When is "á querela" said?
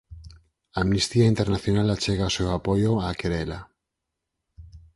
3.05-3.59